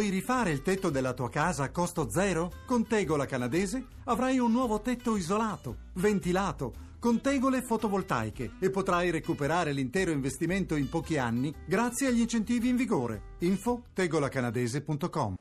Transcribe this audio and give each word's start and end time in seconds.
Vuoi 0.00 0.12
rifare 0.12 0.50
il 0.50 0.62
tetto 0.62 0.88
della 0.88 1.12
tua 1.12 1.28
casa 1.28 1.64
a 1.64 1.70
costo 1.70 2.08
zero? 2.08 2.50
Con 2.64 2.86
Tegola 2.86 3.26
Canadese 3.26 3.84
avrai 4.04 4.38
un 4.38 4.50
nuovo 4.50 4.80
tetto 4.80 5.14
isolato, 5.14 5.76
ventilato, 5.96 6.72
con 6.98 7.20
tegole 7.20 7.60
fotovoltaiche 7.60 8.52
e 8.60 8.70
potrai 8.70 9.10
recuperare 9.10 9.72
l'intero 9.74 10.10
investimento 10.10 10.74
in 10.74 10.88
pochi 10.88 11.18
anni 11.18 11.54
grazie 11.66 12.06
agli 12.06 12.20
incentivi 12.20 12.70
in 12.70 12.76
vigore. 12.76 13.34
Info 13.40 13.82
tegolacanadese.com 13.92 15.34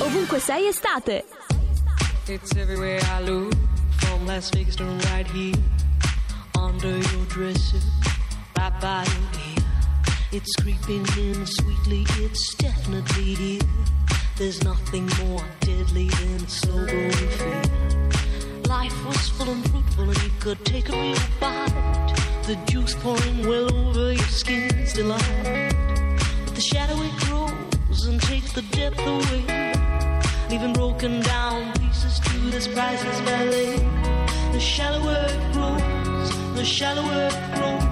Ovunque 0.00 0.40
sei 0.40 0.66
estate. 0.66 1.24
It's 2.26 2.52
everywhere 2.56 3.00
I 3.16 3.22
look, 3.22 3.54
from 3.98 4.26
Las 4.26 4.50
Vegas 4.50 4.74
to 4.74 4.84
right 5.12 5.30
here, 5.30 5.56
under 6.56 6.96
your 6.96 7.26
dresser, 7.28 7.78
right 8.60 8.80
by 8.80 9.04
your 9.04 9.30
ear. 9.48 9.64
It's 10.32 10.54
creeping 10.56 11.04
in 11.18 11.46
sweetly, 11.46 12.04
it's 12.24 12.54
definitely 12.54 13.34
here. 13.34 13.60
There's 14.36 14.62
nothing 14.62 15.08
more 15.24 15.44
deadly 15.60 16.08
than 16.08 16.44
a 16.44 16.48
slow 16.48 16.84
growing 16.86 17.30
fear. 17.38 17.62
Life 18.68 19.06
was 19.06 19.28
full 19.30 19.50
and 19.50 19.70
fruitful, 19.70 20.10
and 20.10 20.22
you 20.22 20.30
could 20.40 20.64
take 20.64 20.88
a 20.90 20.92
real 20.92 21.24
bite. 21.40 22.14
The 22.46 22.56
juice 22.66 22.94
pouring 22.94 23.46
well 23.46 23.74
over 23.74 24.12
your 24.12 24.32
skin's 24.40 24.92
delight. 24.92 25.72
The 26.54 26.60
shadow 26.60 26.96
it 27.08 27.16
grows 27.24 28.04
and 28.06 28.20
takes 28.20 28.52
the 28.52 28.62
depth 28.78 29.00
away 29.00 29.70
leaving 30.50 30.72
broken 30.72 31.20
down 31.20 31.72
pieces 31.78 32.18
to 32.18 32.38
this 32.50 32.66
priceless 32.66 33.20
ballet. 33.20 33.76
The 34.52 34.58
shallower 34.58 35.26
it 35.28 35.52
grows, 35.52 36.30
the 36.56 36.64
shallower 36.64 37.28
it 37.30 37.54
grows, 37.54 37.89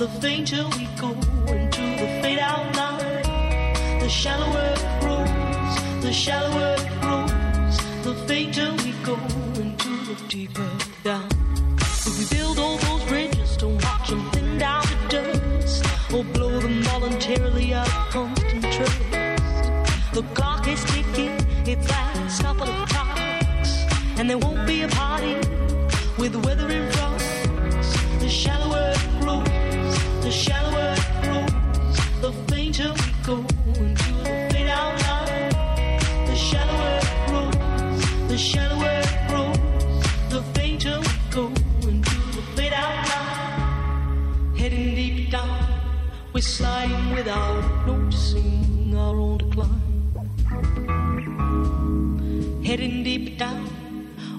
the 0.00 0.08
fainter 0.08 0.64
we 0.78 0.86
go 0.98 1.10
into 1.10 1.82
the 2.00 2.08
fade 2.22 2.38
out 2.38 2.74
line. 2.74 4.00
The 4.00 4.08
shallower 4.08 4.72
it 4.74 5.00
grows, 5.02 6.02
the 6.02 6.10
shallower 6.10 6.76
it 6.78 6.88
grows, 7.02 7.76
the 8.02 8.14
fainter 8.26 8.72
we 8.82 8.92
go 9.04 9.16
into 9.60 9.90
the 10.06 10.16
deeper 10.26 10.70
down. 11.04 11.59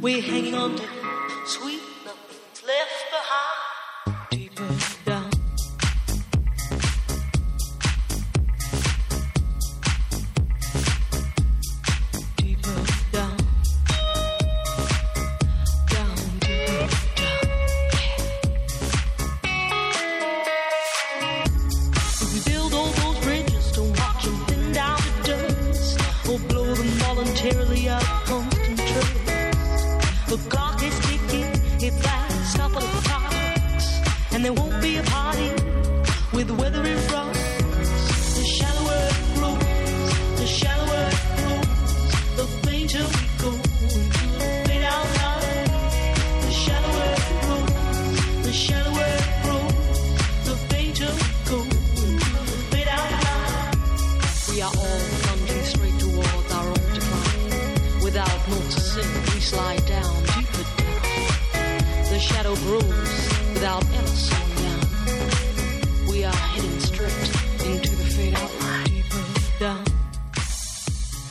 We're 0.01 0.19
hanging 0.19 0.55
on 0.55 0.75
to 0.75 0.83
sweet 1.45 1.80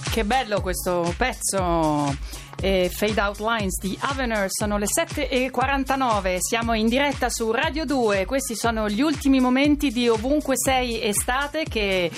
Che 0.08 0.24
bello 0.24 0.60
questo 0.60 1.12
pezzo. 1.16 2.14
eh, 2.60 2.88
Fade 2.92 3.20
Out 3.20 3.40
Lines 3.40 3.80
di 3.80 3.96
Avener 4.02 4.46
sono 4.50 4.78
le 4.78 4.86
7.49 4.86 6.36
siamo 6.38 6.74
in 6.74 6.88
diretta 6.88 7.28
su 7.28 7.50
Radio 7.50 7.84
2 7.84 8.26
questi 8.26 8.54
sono 8.54 8.88
gli 8.88 9.00
ultimi 9.00 9.40
momenti 9.40 9.90
di 9.90 10.08
Ovunque 10.08 10.54
Sei 10.56 11.02
Estate 11.02 11.64
che 11.64 12.10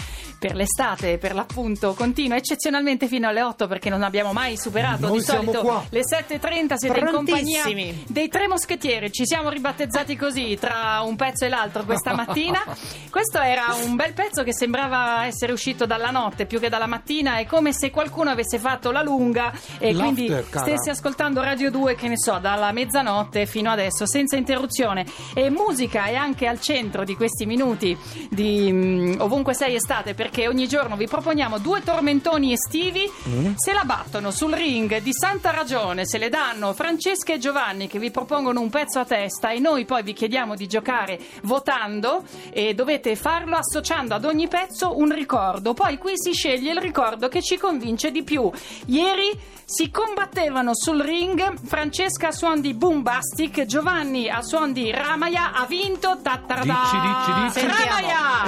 per 0.43 0.57
l'estate 0.57 1.19
per 1.19 1.35
l'appunto 1.35 1.95
continua 1.95 2.37
eccezionalmente 2.37 3.07
fino 3.07 3.29
alle 3.29 3.43
8 3.43 3.69
perché 3.69 3.89
non 3.89 4.03
abbiamo 4.03 4.33
mai 4.33 4.57
superato 4.57 5.07
Noi 5.07 5.19
di 5.19 5.25
solito 5.25 5.61
qua. 5.61 5.85
le 5.89 6.01
7.30 6.01 6.75
siete 6.75 6.99
in 6.99 7.11
compagnia 7.13 7.65
dei 8.09 8.27
tre 8.27 8.49
moschettieri. 8.49 9.13
Ci 9.13 9.25
siamo 9.25 9.51
ribattezzati 9.51 10.17
così 10.17 10.57
tra 10.59 11.01
un 11.05 11.15
pezzo 11.15 11.45
e 11.45 11.49
l'altro 11.49 11.85
questa 11.85 12.15
mattina. 12.17 12.61
Questo 13.09 13.39
era 13.39 13.67
un 13.85 13.95
bel 13.95 14.15
pezzo 14.15 14.43
che 14.43 14.53
sembrava 14.53 15.27
essere 15.27 15.53
uscito 15.53 15.87
dalla 15.87 16.11
notte 16.11 16.47
più 16.47 16.59
che 16.59 16.69
dalla 16.69 16.87
mattina. 16.87 17.37
È 17.37 17.47
come 17.47 17.73
se 17.73 17.91
qualcuno 17.91 18.31
avesse 18.31 18.59
fatto 18.59 18.91
la 18.91 19.03
lunga 19.03 19.53
e 19.79 19.95
quindi 19.95 20.27
cara. 20.27 20.65
stessi 20.65 20.91
ascoltando 20.91 21.41
Radio 21.41 21.71
2 21.71 21.95
che 21.95 22.09
ne 22.09 22.19
so 22.19 22.39
dalla 22.41 22.73
mezzanotte 22.73 23.47
fino 23.47 23.71
adesso 23.71 24.07
senza 24.07 24.35
interruzione. 24.35 25.07
E 25.35 25.51
musica 25.51 26.07
è 26.07 26.17
anche 26.17 26.49
al 26.49 26.61
centro 26.61 27.05
di 27.05 27.15
questi 27.15 27.47
minuti 27.47 27.97
di 28.29 28.73
mm, 28.73 29.21
ovunque 29.21 29.55
sei 29.55 29.77
estate 29.77 30.15
perché 30.15 30.32
ogni 30.41 30.67
giorno 30.67 30.97
vi 30.97 31.07
proponiamo 31.07 31.59
due 31.59 31.83
tormentoni 31.83 32.53
estivi. 32.53 33.11
Mm. 33.29 33.53
se 33.57 33.73
la 33.73 33.85
battono 33.85 34.31
sul 34.31 34.53
ring 34.53 35.01
di 35.01 35.13
Santa 35.13 35.51
Ragione 35.51 36.07
se 36.07 36.19
le 36.19 36.29
danno 36.29 36.73
Francesca 36.73 37.33
e 37.33 37.39
Giovanni 37.39 37.87
che 37.87 37.99
vi 37.99 38.11
propongono 38.11 38.61
un 38.61 38.71
pezzo 38.71 38.99
a 38.99 39.05
testa 39.05 39.51
e 39.51 39.59
noi 39.59 39.85
poi 39.85 40.03
vi 40.03 40.13
chiediamo 40.13 40.55
di 40.55 40.67
giocare 40.67 41.19
votando 41.43 42.25
e 42.51 42.75
dovete 42.75 43.15
farlo 43.17 43.57
associando 43.57 44.15
ad 44.15 44.25
ogni 44.25 44.49
pezzo 44.49 44.99
un 44.99 45.13
ricordo. 45.13 45.75
Poi 45.75 45.99
qui 45.99 46.13
si 46.15 46.33
sceglie 46.33 46.73
il 46.73 46.79
ricordo 46.81 47.29
che 47.29 47.43
ci 47.43 47.59
convince 47.59 48.11
di 48.11 48.23
più. 48.23 48.51
Ieri 48.87 49.31
si 49.65 49.91
combattevano 49.91 50.75
sul 50.75 51.01
ring 51.01 51.55
Francesca 51.65 52.29
a 52.29 52.33
suon 52.33 52.61
di 52.61 52.75
Boombastic 52.75 53.65
Giovanni 53.65 54.29
a 54.29 54.43
suon 54.43 54.73
di 54.73 54.91
Ramaya 54.91 55.53
ha 55.53 55.65
vinto 55.67 56.19
tattarada 56.21 56.61
Dici, 56.63 56.99
dici, 57.01 57.33
dici. 57.61 57.67
Ramaya 57.67 58.45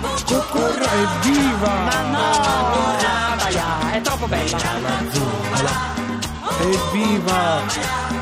Cucurra, 0.00 0.86
evviva! 0.92 1.68
ma 1.84 2.00
no 2.02 2.30
Ramaya 3.00 3.92
è 3.92 4.00
troppo 4.00 4.26
bella 4.26 4.58
Evviva! 6.60 8.17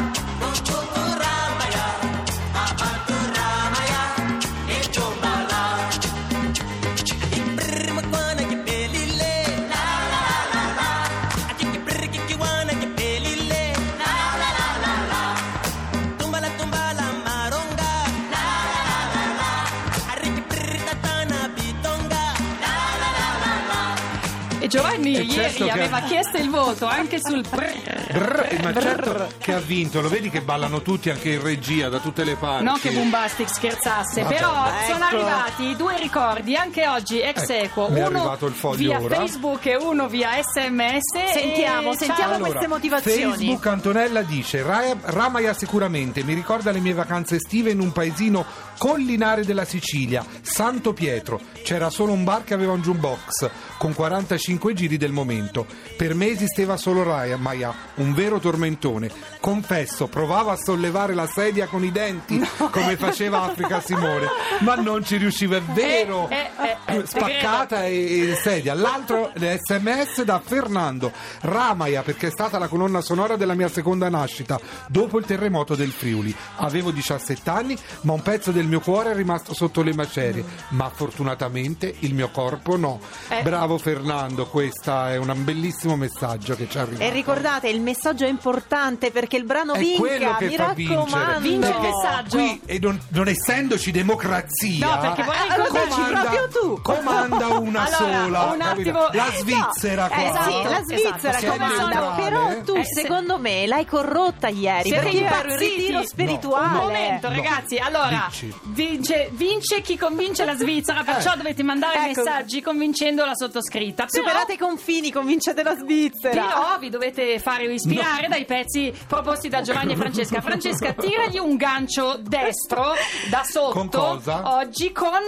Giovanni 24.76 25.14
E 25.16 25.20
ieri 25.20 25.30
certo 25.30 25.64
che- 25.64 25.70
aveva 25.70 26.00
chiesto 26.00 26.36
il 26.36 26.50
voto 26.50 26.86
anche 26.86 27.18
sul 27.22 27.44
brrr. 27.48 28.12
Brr, 28.12 28.60
ma 28.62 28.72
certo 28.80 29.26
che 29.38 29.52
ha 29.54 29.58
vinto, 29.58 30.00
lo 30.00 30.08
vedi 30.08 30.28
che 30.30 30.40
ballano 30.42 30.82
tutti 30.82 31.10
anche 31.10 31.30
in 31.30 31.42
regia 31.42 31.88
da 31.88 31.98
tutte 31.98 32.24
le 32.24 32.36
parti. 32.36 32.64
Non 32.64 32.78
che 32.78 32.90
Bombastic 32.90 33.48
scherzasse, 33.48 34.22
Vabbè. 34.22 34.34
però 34.34 34.52
sono 34.86 35.04
Ecco. 35.04 35.16
arrivati 35.16 35.76
due 35.76 35.96
ricordi 35.98 36.56
anche 36.56 36.86
oggi 36.86 37.20
ex 37.20 37.48
Ecco, 37.48 37.86
equo, 37.86 37.86
è 37.88 38.06
uno 38.06 38.18
arrivato 38.18 38.46
il 38.46 38.52
foglio 38.54 38.88
via 38.88 39.00
ora. 39.00 39.16
Facebook 39.16 39.66
e 39.66 39.76
uno 39.76 40.08
via 40.08 40.30
SMS. 40.42 41.00
Sentiamo, 41.32 41.92
E- 41.92 41.96
sentiamo 41.96 42.34
ciao. 42.34 42.40
queste 42.42 42.66
motivazioni. 42.66 43.30
Facebook 43.32 43.66
Antonella 43.66 44.22
dice 44.22 44.62
Ra- 44.62 44.94
Ramaia 45.00 45.52
sicuramente 45.54 46.22
mi 46.22 46.34
ricorda 46.34 46.70
le 46.70 46.80
mie 46.80 46.92
vacanze 46.94 47.36
estive 47.36 47.70
in 47.70 47.80
un 47.80 47.92
paesino 47.92 48.44
collinare 48.76 49.44
della 49.44 49.64
Sicilia, 49.64 50.24
Santo 50.42 50.92
Pietro. 50.92 51.40
C'era 51.62 51.90
solo 51.90 52.12
un 52.12 52.24
bar 52.24 52.44
che 52.44 52.54
aveva 52.54 52.72
un 52.72 52.82
jukebox 52.82 53.50
con 53.78 53.94
45 53.94 54.72
giri 54.72 54.96
del 54.96 55.12
momento. 55.12 55.66
Per 55.96 56.14
me 56.14 56.28
esisteva 56.28 56.76
solo 56.76 57.02
Ramaia, 57.02 57.74
un 57.96 58.14
vero 58.14 58.38
tormentone. 58.38 59.10
Confesso, 59.40 60.06
provavo 60.06 60.50
a 60.50 60.56
sollevare 60.56 61.14
la 61.14 61.26
sedia 61.26 61.66
con 61.66 61.84
i 61.84 61.92
denti 61.92 62.40
come 62.70 62.96
faceva 62.96 63.42
Africa 63.42 63.80
Simone, 63.80 64.26
ma 64.60 64.74
non 64.74 65.04
ci 65.04 65.16
riusciva, 65.16 65.56
è 65.56 65.62
vero. 65.62 66.28
Eh, 66.28 66.50
eh, 66.86 66.96
eh, 66.96 67.06
Spaccata 67.06 67.84
e, 67.84 68.30
e 68.30 68.34
sedia. 68.34 68.74
L'altro 68.74 69.32
sms 69.34 70.22
da 70.22 70.40
Fernando 70.44 71.12
Ramaia 71.40 72.02
perché 72.02 72.28
è 72.28 72.30
stata 72.30 72.58
la 72.58 72.68
colonna 72.68 73.00
sonora 73.00 73.36
della 73.36 73.54
mia 73.54 73.68
seconda 73.68 74.08
nascita 74.08 74.58
dopo 74.88 75.18
il 75.18 75.24
terremoto 75.24 75.74
del 75.74 75.90
Friuli. 75.90 76.34
Avevo 76.56 76.90
17 76.90 77.50
anni, 77.50 77.76
ma 78.02 78.12
un 78.12 78.22
pezzo 78.22 78.52
del 78.52 78.65
mio 78.66 78.80
cuore 78.80 79.12
è 79.12 79.14
rimasto 79.14 79.54
sotto 79.54 79.82
le 79.82 79.94
macerie, 79.94 80.44
ma 80.70 80.90
fortunatamente 80.92 81.94
il 82.00 82.14
mio 82.14 82.30
corpo 82.30 82.76
no. 82.76 83.00
Eh. 83.28 83.42
Bravo 83.42 83.78
Fernando, 83.78 84.46
questo 84.46 85.04
è 85.06 85.16
un 85.16 85.32
bellissimo 85.44 85.96
messaggio 85.96 86.54
che 86.56 86.68
ci 86.68 86.78
arriva. 86.78 87.02
E 87.04 87.10
ricordate, 87.10 87.68
il 87.68 87.80
messaggio 87.80 88.24
è 88.24 88.28
importante 88.28 89.10
perché 89.10 89.36
il 89.36 89.44
brano 89.44 89.72
è 89.74 89.78
vinca, 89.78 89.98
quello 89.98 90.34
che 90.36 90.46
mi 90.48 90.56
fa 90.56 90.72
vincere. 90.72 90.96
raccomando. 91.00 91.40
Vince 91.40 91.68
il 91.70 91.80
messaggio. 91.80 92.36
Qui, 92.36 92.60
e 92.66 92.78
non, 92.80 93.00
non 93.08 93.28
essendoci 93.28 93.90
democrazia, 93.90 94.86
No, 94.94 94.98
perché 95.00 95.22
vorrei 95.22 95.42
ricordare- 95.48 95.86
dici 95.86 96.00
proprio 96.12 96.48
tu. 96.48 96.80
comanda 96.82 97.46
una 97.58 97.84
Allora, 97.84 98.22
sola. 98.24 98.42
un 98.52 98.58
capito? 98.58 98.98
attimo- 98.98 99.08
La 99.12 99.30
Svizzera 99.36 100.08
Eh 100.08 100.30
qua. 100.30 100.42
sì, 100.42 100.50
la 100.50 100.58
Esatto, 100.68 100.84
Svizzera 100.96 101.38
esatto. 101.38 101.52
comanda, 101.52 101.76
neutrale? 101.86 102.22
però 102.22 102.60
tu 102.62 102.74
Eh, 102.74 102.84
se- 102.84 103.00
secondo 103.02 103.38
me 103.38 103.66
l'hai 103.66 103.84
corrotta 103.86 104.48
ieri 104.48 104.90
perché 104.90 105.08
io 105.10 105.26
ero 105.26 105.50
in 105.52 105.58
ritiro 105.58 106.02
spirituale. 106.04 106.66
Un 106.66 106.72
momento, 106.72 107.28
No. 107.28 107.34
ragazzi. 107.34 107.76
Allora, 107.78 108.26
Dici. 108.28 108.52
Vince, 108.64 109.28
vince 109.32 109.80
chi 109.80 109.96
convince 109.96 110.44
la 110.44 110.54
Svizzera, 110.56 111.02
perciò 111.02 111.32
Eh. 111.32 111.36
dovete 111.36 111.62
mandare 111.62 112.10
Ecco. 112.10 112.22
messaggi 112.22 112.60
convincendo 112.62 113.24
la 113.24 113.34
sottoscritta. 113.34 114.06
Però- 114.06 114.22
Superate 114.26 114.52
i 114.54 114.58
confini, 114.58 115.10
convincete 115.12 115.62
la 115.62 115.76
Svizzera. 115.76 116.46
Però 116.46 116.78
vi 116.78 116.88
dovete 116.90 117.38
fare 117.38 117.64
ispirare 117.72 118.28
dai 118.28 118.44
pezzi 118.44 118.92
proposti 119.06 119.48
da 119.48 119.60
Giovanni 119.62 119.92
e 119.92 119.96
Francesca. 119.96 120.40
Francesca, 120.40 120.92
tiragli 120.92 121.38
un 121.38 121.56
gancio 121.56 122.16
destro 122.20 122.94
da 123.30 123.42
sotto. 123.44 123.72
Con 123.72 123.88
cosa? 123.88 124.56
Oggi 124.56 124.92
con 124.92 125.20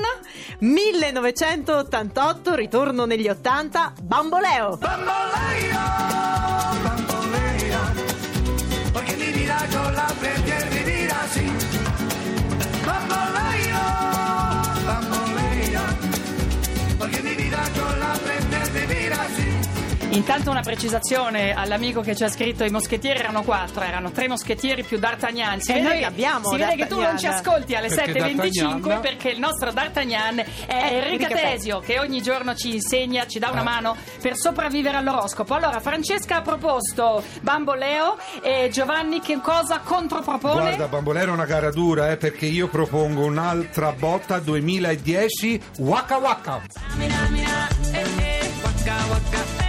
1988, 0.60 2.54
ritorno 2.54 3.04
negli 3.04 3.28
80, 3.28 3.92
Bamboleo. 4.02 4.76
Bamboleo, 4.76 5.78
bamboleo, 6.82 7.78
porque 8.92 9.14
mi 9.16 9.46
la 9.46 10.14
Intanto 20.10 20.50
una 20.50 20.62
precisazione 20.62 21.52
all'amico 21.52 22.00
che 22.00 22.16
ci 22.16 22.24
ha 22.24 22.28
scritto 22.30 22.64
i 22.64 22.70
moschettieri 22.70 23.18
erano 23.18 23.42
quattro, 23.42 23.82
erano 23.82 24.10
tre 24.10 24.26
moschettieri 24.26 24.82
più 24.82 24.98
D'Artagnan. 24.98 25.60
Si 25.60 25.70
E 25.70 25.74
vede, 25.74 25.88
noi 25.88 25.98
che, 25.98 26.04
abbiamo 26.06 26.48
si 26.48 26.56
vede 26.56 26.76
che 26.76 26.86
tu 26.86 26.98
non 26.98 27.18
ci 27.18 27.26
ascolti 27.26 27.74
alle 27.74 27.88
Perché 27.88 28.12
7.25 28.12 28.62
D'Artagnan- 28.62 29.00
perché 29.00 29.28
il 29.28 29.38
nostro 29.38 29.70
D'Artagnan 29.70 30.38
è 30.38 30.44
Enrica 30.66 31.28
Enrica 31.28 31.28
Tesio 31.36 31.80
che 31.80 31.98
ogni 31.98 32.22
giorno 32.22 32.54
ci 32.54 32.72
insegna, 32.74 33.26
ci 33.26 33.38
dà 33.38 33.50
una 33.50 33.60
Eh. 33.60 33.64
mano 33.64 33.96
per 34.20 34.34
sopravvivere 34.36 34.96
all'oroscopo. 34.96 35.54
Allora 35.54 35.78
Francesca 35.78 36.36
ha 36.36 36.42
proposto 36.42 37.22
Bamboleo 37.42 38.16
e 38.42 38.70
Giovanni 38.72 39.20
che 39.20 39.38
cosa 39.42 39.80
contropropone? 39.80 40.54
Guarda, 40.54 40.88
Bambolero 40.88 41.32
è 41.32 41.34
una 41.34 41.44
gara 41.44 41.70
dura, 41.70 42.10
eh, 42.10 42.16
perché 42.16 42.46
io 42.46 42.68
propongo 42.68 43.24
un'altra 43.26 43.92
botta 43.92 44.38
2010 44.38 45.60
Waka 45.78 46.16
Waka. 46.16 46.62
This 48.70 48.82
time 48.82 49.67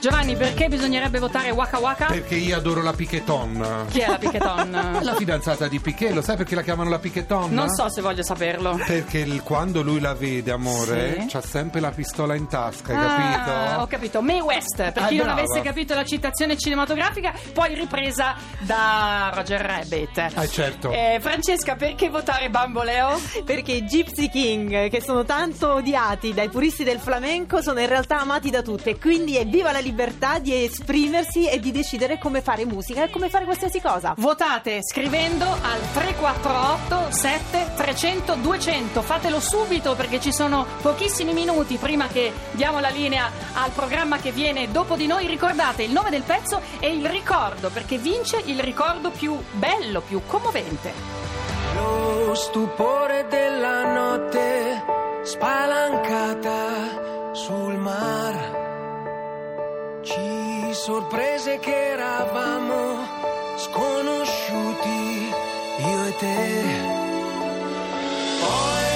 Giovanni, 0.00 0.36
perché 0.36 0.68
bisognerebbe 0.68 1.18
votare 1.18 1.50
Waka 1.50 1.78
Waka? 1.78 2.06
Perché 2.06 2.36
io 2.36 2.56
adoro 2.56 2.82
la 2.82 2.92
Piqueton. 2.92 3.86
Chi 3.90 4.00
è 4.00 4.08
la 4.08 4.16
Piqueton? 4.18 4.98
La 5.02 5.14
fidanzata 5.14 5.66
di 5.68 5.80
Piquet, 5.80 6.12
lo 6.12 6.22
sai 6.22 6.36
perché 6.36 6.54
la 6.54 6.62
chiamano 6.62 6.88
la 6.90 6.98
Piqueton? 6.98 7.52
Non 7.52 7.68
so 7.70 7.88
se 7.88 8.00
voglio 8.00 8.22
saperlo. 8.22 8.78
Perché 8.86 9.18
il- 9.18 9.42
quando 9.42 9.82
lui 9.82 9.98
la 10.00 10.14
vede, 10.14 10.50
amore, 10.52 11.16
Sì. 11.20 11.26
c'ha 11.28 11.40
sempre 11.40 11.80
la 11.80 11.90
pistola 11.90 12.34
in 12.34 12.46
tasca, 12.48 12.92
hai 12.92 13.04
Ah, 13.04 13.42
capito? 13.44 13.80
ho 13.82 13.86
capito. 13.86 14.22
Mae 14.22 14.40
West, 14.40 14.76
per 14.76 15.02
Ah, 15.02 15.06
chi 15.08 15.16
non 15.16 15.26
brava. 15.26 15.40
avesse 15.40 15.60
capito 15.62 15.94
la 15.94 16.04
citazione 16.04 16.56
cinematografica, 16.56 17.32
poi 17.52 17.74
ripresa 17.74 18.34
da 18.60 19.30
Roger 19.34 19.60
Rabbit. 19.60 20.18
Ah, 20.34 20.46
certo. 20.46 20.90
Eh, 20.92 21.18
Francesca, 21.20 21.74
perché 21.76 22.08
votare 22.10 22.50
Bamboleo? 22.50 23.18
Perché 23.44 23.72
i 23.72 23.84
Gypsy 23.84 24.28
King, 24.28 24.88
che 24.88 25.00
sono 25.02 25.24
tanto 25.24 25.74
odiati 25.74 26.32
dai 26.34 26.48
puristi 26.48 26.84
del 26.84 26.98
flamenco, 26.98 27.62
sono 27.62 27.80
in 27.80 27.88
realtà 27.88 28.20
amati 28.20 28.50
da 28.50 28.59
tutti. 28.62 28.90
E 28.90 28.98
quindi 28.98 29.36
evviva 29.36 29.72
la 29.72 29.78
libertà 29.78 30.38
di 30.38 30.64
esprimersi 30.64 31.48
e 31.48 31.58
di 31.58 31.70
decidere 31.72 32.18
come 32.18 32.40
fare 32.40 32.64
musica 32.64 33.04
e 33.04 33.10
come 33.10 33.28
fare 33.28 33.44
qualsiasi 33.44 33.80
cosa. 33.80 34.14
Votate 34.16 34.80
scrivendo 34.82 35.44
al 35.44 35.80
348 35.92 37.10
7 37.10 37.72
300 37.76 38.34
200. 38.34 39.02
Fatelo 39.02 39.40
subito 39.40 39.94
perché 39.94 40.20
ci 40.20 40.32
sono 40.32 40.66
pochissimi 40.80 41.32
minuti 41.32 41.76
prima 41.76 42.06
che 42.08 42.32
diamo 42.52 42.80
la 42.80 42.90
linea 42.90 43.30
al 43.54 43.70
programma 43.70 44.18
che 44.18 44.32
viene 44.32 44.70
dopo 44.70 44.96
di 44.96 45.06
noi. 45.06 45.26
Ricordate 45.26 45.82
il 45.82 45.92
nome 45.92 46.10
del 46.10 46.22
pezzo 46.22 46.60
e 46.78 46.88
il 46.92 47.06
ricordo 47.06 47.70
perché 47.70 47.98
vince 47.98 48.40
il 48.44 48.60
ricordo 48.60 49.10
più 49.10 49.36
bello, 49.52 50.00
più 50.00 50.20
commovente. 50.26 50.92
Lo 51.76 52.34
stupore 52.34 53.26
della 53.28 53.92
notte 53.92 54.82
spalancata 55.22 57.09
sul 57.32 57.76
mar 57.76 58.34
ci 60.02 60.72
sorprese 60.72 61.58
che 61.58 61.90
eravamo 61.92 63.06
sconosciuti 63.56 65.32
io 65.78 66.04
e 66.06 66.16
te. 66.16 66.38
Poi 68.40 68.89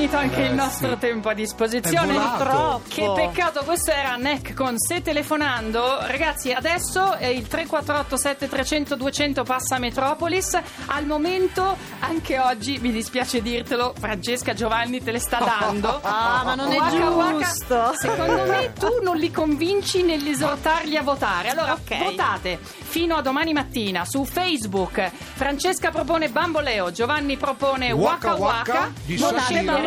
finito 0.00 0.16
anche 0.16 0.42
Eh, 0.42 0.46
il 0.46 0.54
nostro 0.54 0.90
sì. 0.92 0.98
tempo 0.98 1.28
a 1.28 1.34
disposizione. 1.34 2.14
È. 2.16 2.38
Troppo. 2.38 2.82
Che 2.88 3.12
peccato, 3.14 3.62
questo 3.64 3.90
era 3.90 4.16
NEC 4.16 4.54
con 4.54 4.78
Se 4.78 5.02
telefonando. 5.02 5.98
Ragazzi, 6.06 6.52
adesso 6.52 7.14
è 7.16 7.26
il 7.26 7.46
348 7.46 8.16
7300 8.16 8.94
200 8.96 9.42
passa 9.44 9.78
Metropolis. 9.78 10.58
Al 10.86 11.04
momento, 11.04 11.76
anche 12.00 12.38
oggi, 12.38 12.78
mi 12.80 12.92
dispiace 12.92 13.42
dirtelo, 13.42 13.92
Francesca 13.98 14.54
Giovanni 14.54 15.02
te 15.02 15.12
le 15.12 15.18
sta 15.18 15.38
dando. 15.60 16.00
Ah, 16.02 16.42
ma 16.44 16.54
non 16.54 16.72
è 16.72 16.76
Waka 16.78 17.10
waka. 17.10 17.32
giusto. 17.38 17.92
Secondo 17.96 18.44
me 18.46 18.72
tu 18.78 18.88
non 19.02 19.16
li 19.16 19.30
convinci 19.30 20.02
nell'esortarli 20.02 20.96
a 20.96 21.02
votare. 21.02 21.50
Allora, 21.50 21.72
Ok. 21.74 21.98
votate 22.02 22.58
fino 22.62 23.16
a 23.16 23.20
domani 23.22 23.52
mattina 23.52 24.04
su 24.06 24.24
Facebook. 24.24 25.10
Francesca 25.34 25.90
propone 25.90 26.28
Bamboleo, 26.30 26.90
Giovanni 26.90 27.36
propone 27.36 27.92
Waka 27.92 28.28
Waka 28.34 28.40
Waka 28.40 28.72
Waka. 28.72 28.92
di 29.04 29.16
Votate. 29.16 29.38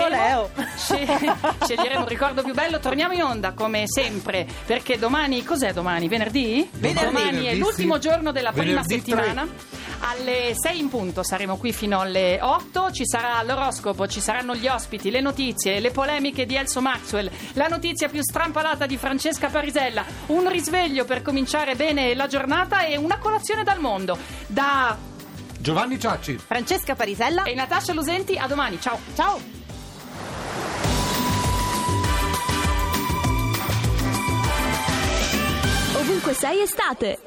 Bamboleo. 0.09 0.49
Sce- 0.75 1.35
Sceglieremo 1.63 2.01
un 2.01 2.07
ricordo 2.07 2.43
più 2.43 2.53
bello. 2.53 2.79
Torniamo 2.79 3.13
in 3.13 3.23
onda 3.23 3.53
come 3.53 3.83
sempre. 3.85 4.47
Perché 4.65 4.97
domani, 4.97 5.43
cos'è 5.43 5.73
domani? 5.73 6.07
Venerdì? 6.07 6.67
Venerdì. 6.73 7.05
Domani 7.05 7.45
è 7.45 7.55
l'ultimo 7.55 7.95
sì. 7.95 8.01
giorno 8.01 8.31
della 8.31 8.51
prima 8.51 8.81
Venerdì 8.81 8.93
settimana. 8.93 9.47
Alle 10.05 10.53
6 10.53 10.79
in 10.79 10.89
punto 10.89 11.23
saremo 11.23 11.57
qui 11.57 11.71
fino 11.71 11.99
alle 12.01 12.39
8. 12.41 12.91
Ci 12.91 13.05
sarà 13.05 13.41
l'oroscopo, 13.43 14.05
ci 14.07 14.19
saranno 14.19 14.53
gli 14.55 14.67
ospiti, 14.67 15.09
le 15.09 15.21
notizie, 15.21 15.79
le 15.79 15.91
polemiche 15.91 16.45
di 16.45 16.55
Elso 16.55 16.81
Maxwell, 16.81 17.29
la 17.53 17.67
notizia 17.67 18.09
più 18.09 18.21
strampalata 18.21 18.85
di 18.85 18.97
Francesca 18.97 19.47
Parisella, 19.47 20.03
un 20.27 20.49
risveglio 20.49 21.05
per 21.05 21.21
cominciare 21.21 21.75
bene 21.75 22.13
la 22.15 22.27
giornata 22.27 22.85
e 22.85 22.97
una 22.97 23.17
colazione 23.17 23.63
dal 23.63 23.79
mondo. 23.79 24.17
Da 24.47 24.97
Giovanni 25.57 25.97
Ciacci. 25.97 26.37
Francesca 26.37 26.95
Parisella. 26.95 27.43
e 27.43 27.53
Natascia 27.55 27.93
Lusenti, 27.93 28.37
a 28.37 28.47
domani. 28.47 28.81
Ciao. 28.81 28.99
Ciao. 29.15 29.62
Ovunque 36.33 36.35
sei 36.35 36.61
estate. 36.61 37.19